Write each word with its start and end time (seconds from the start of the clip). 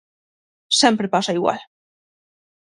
Sempre 0.81 1.11
pasa 1.13 1.35
igual. 1.37 1.61